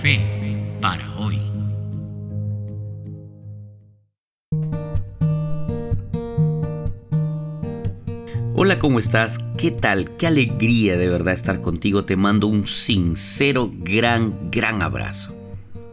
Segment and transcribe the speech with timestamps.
[0.00, 0.20] Fe
[0.80, 1.40] para hoy.
[8.54, 9.40] Hola, ¿cómo estás?
[9.56, 10.16] ¿Qué tal?
[10.16, 12.04] Qué alegría de verdad estar contigo.
[12.04, 15.34] Te mando un sincero, gran, gran abrazo.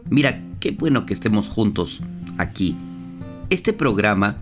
[0.08, 2.00] Mira, qué bueno que estemos juntos
[2.38, 2.76] aquí.
[3.50, 4.36] Este programa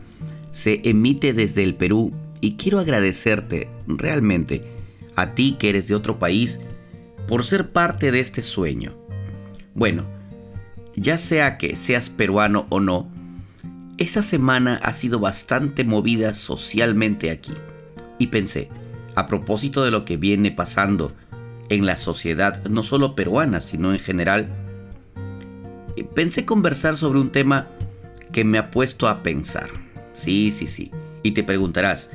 [0.53, 2.13] se emite desde el Perú
[2.43, 4.61] y quiero agradecerte realmente
[5.17, 6.61] a ti que eres de otro país
[7.27, 9.04] por ser parte de este sueño.
[9.75, 10.05] Bueno,
[10.97, 13.09] ya sea que seas peruano o no,
[13.99, 17.53] esa semana ha sido bastante movida socialmente aquí.
[18.19, 18.69] Y pensé,
[19.15, 21.13] a propósito de lo que viene pasando
[21.69, 24.49] en la sociedad, no solo peruana, sino en general,
[26.15, 27.69] pensé conversar sobre un tema
[28.33, 29.69] que me ha puesto a pensar.
[30.15, 30.91] Sí, sí, sí.
[31.23, 32.11] Y te preguntarás,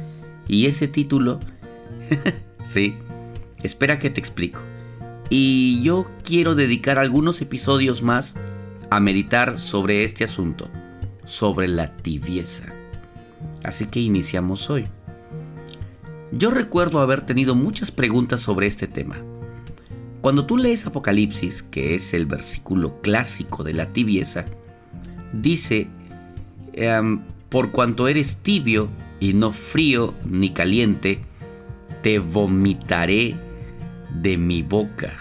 [0.48, 1.40] ¿y ese título?
[2.66, 2.96] sí,
[3.64, 4.62] espera que te explico.
[5.30, 8.36] Y yo quiero dedicar algunos episodios más
[8.90, 10.70] a meditar sobre este asunto,
[11.26, 12.74] sobre la tibieza.
[13.64, 14.88] Así que iniciamos hoy.
[16.32, 19.18] Yo recuerdo haber tenido muchas preguntas sobre este tema.
[20.22, 24.46] Cuando tú lees Apocalipsis, que es el versículo clásico de la tibieza,
[25.32, 25.88] dice,
[26.74, 31.20] em, por cuanto eres tibio y no frío ni caliente,
[32.02, 33.36] te vomitaré
[34.14, 35.14] de mi boca.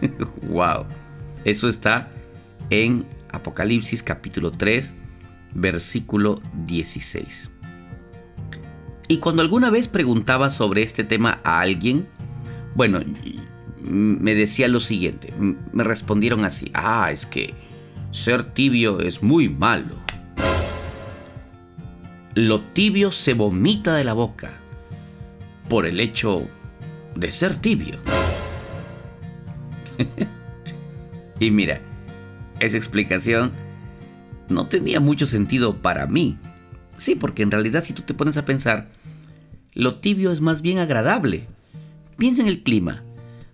[0.48, 0.86] wow.
[1.44, 2.08] Eso está
[2.70, 4.94] en Apocalipsis capítulo 3,
[5.54, 7.50] versículo 16.
[9.08, 12.06] Y cuando alguna vez preguntaba sobre este tema a alguien,
[12.74, 13.00] bueno,
[13.82, 17.54] me decía lo siguiente, me respondieron así, ah, es que
[18.10, 20.00] ser tibio es muy malo.
[22.34, 24.50] Lo tibio se vomita de la boca
[25.68, 26.48] por el hecho
[27.14, 27.98] de ser tibio.
[31.40, 31.80] y mira,
[32.60, 33.52] esa explicación
[34.48, 36.38] no tenía mucho sentido para mí.
[36.96, 38.90] Sí, porque en realidad si tú te pones a pensar,
[39.74, 41.46] lo tibio es más bien agradable.
[42.16, 43.02] Piensa en el clima.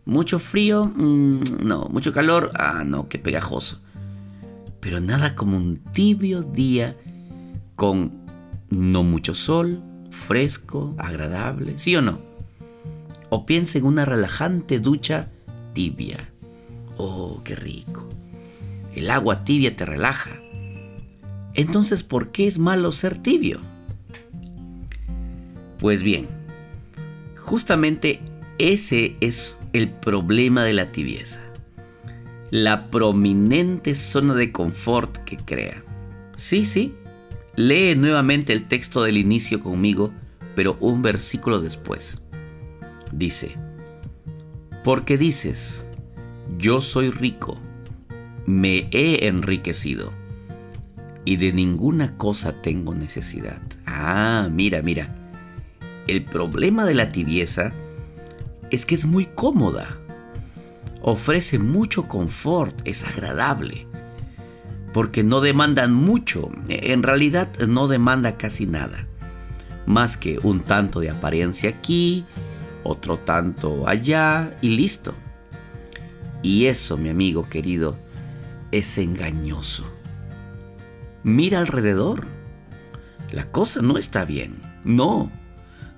[0.05, 1.89] Mucho frío, mm, no.
[1.91, 3.81] Mucho calor, ah, no, qué pegajoso.
[4.81, 6.97] Pero nada como un tibio día
[7.77, 8.13] con
[8.71, 12.21] no mucho sol, fresco, agradable, ¿sí o no?
[13.31, 15.31] O piensa en una relajante ducha
[15.73, 16.31] tibia.
[16.99, 18.09] Oh, qué rico.
[18.95, 20.39] El agua tibia te relaja.
[21.55, 23.61] Entonces, ¿por qué es malo ser tibio?
[25.79, 26.29] Pues bien,
[27.37, 28.21] justamente
[28.59, 31.41] ese es el problema de la tibieza.
[32.51, 35.85] La prominente zona de confort que crea.
[36.35, 36.95] Sí, sí.
[37.55, 40.13] Lee nuevamente el texto del inicio conmigo,
[40.57, 42.23] pero un versículo después.
[43.13, 43.57] Dice,
[44.85, 45.88] porque dices,
[46.57, 47.59] yo soy rico,
[48.47, 50.13] me he enriquecido
[51.29, 53.61] y de ninguna cosa tengo necesidad.
[53.85, 55.15] Ah, mira, mira.
[56.07, 57.73] El problema de la tibieza
[58.71, 59.99] es que es muy cómoda.
[61.03, 63.87] Ofrece mucho confort, es agradable.
[64.95, 69.07] Porque no demandan mucho, en realidad no demanda casi nada.
[69.85, 72.25] Más que un tanto de apariencia aquí,
[72.85, 75.15] otro tanto allá y listo.
[76.43, 77.97] Y eso, mi amigo querido,
[78.71, 79.85] es engañoso.
[81.23, 82.27] Mira alrededor.
[83.33, 84.57] La cosa no está bien.
[84.85, 85.31] No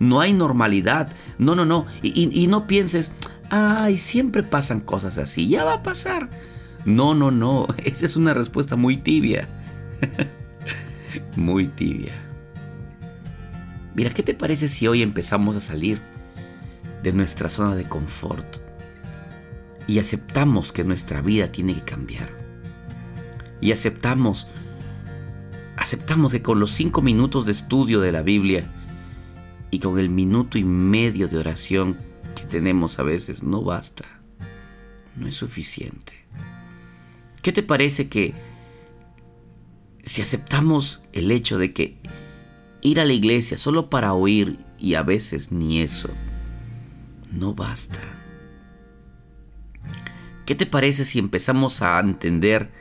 [0.01, 1.13] no hay normalidad.
[1.39, 1.87] No, no, no.
[2.03, 3.13] Y, no pienses,
[3.51, 6.29] ay, siempre pasan cosas así, ya va a pasar.
[6.85, 7.69] No, no, no.
[7.85, 9.47] Esa es una respuesta muy tibia.
[11.37, 12.15] muy tibia.
[13.95, 16.01] Mira, ¿qué te parece si hoy empezamos a salir
[17.03, 18.57] de nuestra zona de confort
[19.87, 22.31] y aceptamos que nuestra vida tiene que cambiar?
[23.61, 24.47] Y aceptamos,
[25.77, 28.65] aceptamos que con los cinco minutos de estudio de la Biblia,
[29.71, 31.99] y con el minuto y medio de oración
[32.35, 34.05] que tenemos a veces no basta.
[35.17, 36.13] No es suficiente.
[37.43, 38.35] ¿Qué te parece que
[40.03, 41.97] si aceptamos el hecho de que
[42.81, 46.11] ir a la iglesia solo para oír y a veces ni eso,
[47.33, 48.01] no basta?
[50.51, 52.73] ¿Qué te parece si empezamos a entender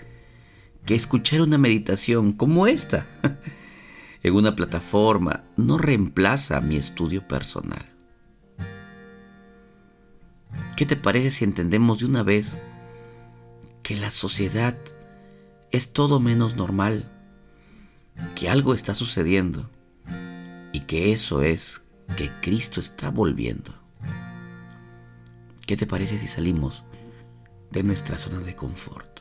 [0.88, 3.06] que escuchar una meditación como esta
[4.24, 7.86] en una plataforma no reemplaza mi estudio personal.
[10.75, 12.57] ¿Qué te parece si entendemos de una vez
[13.83, 14.75] que la sociedad
[15.69, 17.12] es todo menos normal,
[18.33, 19.69] que algo está sucediendo
[20.74, 21.83] y que eso es
[22.18, 23.75] que Cristo está volviendo?
[25.68, 26.83] ¿Qué te parece si salimos
[27.71, 29.19] de nuestra zona de confort?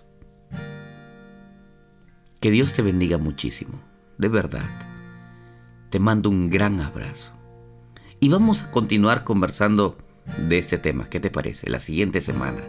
[2.41, 3.81] Que Dios te bendiga muchísimo,
[4.17, 4.69] de verdad.
[5.91, 7.33] Te mando un gran abrazo.
[8.21, 9.97] Y vamos a continuar conversando
[10.49, 11.71] de este tema, ¿qué te parece?
[11.71, 12.61] La siguiente semana.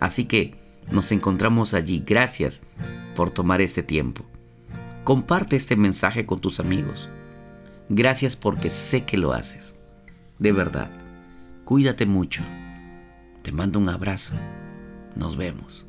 [0.00, 0.54] Así que
[0.90, 2.02] nos encontramos allí.
[2.06, 2.62] Gracias
[3.16, 4.24] por tomar este tiempo.
[5.04, 7.08] Comparte este mensaje con tus amigos.
[7.88, 9.74] Gracias porque sé que lo haces.
[10.38, 10.90] De verdad.
[11.64, 12.42] Cuídate mucho.
[13.42, 14.34] Te mando un abrazo.
[15.16, 15.86] Nos vemos.